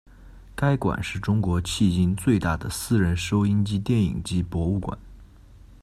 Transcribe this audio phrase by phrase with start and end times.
[0.55, 4.97] 该馆是是中国迄今最大的私人收音机电影机博物馆。